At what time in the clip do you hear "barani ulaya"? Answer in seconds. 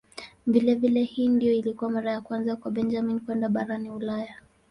3.49-4.35